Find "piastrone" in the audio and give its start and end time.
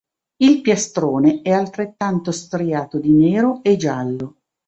0.61-1.43